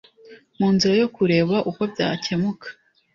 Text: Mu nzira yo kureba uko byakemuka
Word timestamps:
Mu 0.57 0.67
nzira 0.73 0.93
yo 1.01 1.07
kureba 1.15 1.55
uko 1.69 1.81
byakemuka 1.91 2.67